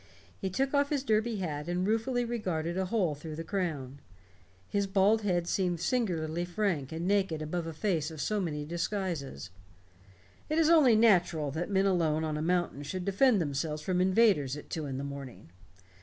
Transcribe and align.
He 0.39 0.49
took 0.49 0.73
off 0.73 0.89
his 0.89 1.03
derby 1.03 1.35
hat 1.35 1.67
and 1.69 1.85
ruefully 1.85 2.25
regarded 2.25 2.75
a 2.75 2.85
hole 2.85 3.13
through 3.13 3.35
the 3.35 3.43
crown. 3.43 3.99
His 4.67 4.87
bald 4.87 5.21
head 5.21 5.45
seemed 5.47 5.79
singularly 5.79 6.43
frank 6.43 6.91
and 6.91 7.07
naked 7.07 7.39
above 7.39 7.67
a 7.67 7.71
face 7.73 8.09
of 8.09 8.19
so 8.19 8.39
many 8.41 8.65
disguises. 8.65 9.51
"It 10.49 10.57
is 10.57 10.71
only 10.71 10.95
natural 10.95 11.51
that 11.51 11.69
men 11.69 11.85
alone 11.85 12.23
on 12.23 12.35
a 12.35 12.41
mountain 12.41 12.81
should 12.81 13.05
defend 13.05 13.39
themselves 13.39 13.83
from 13.83 14.01
invaders 14.01 14.57
at 14.57 14.71
two 14.71 14.87
in 14.87 14.97
the 14.97 15.03
morning. 15.03 15.51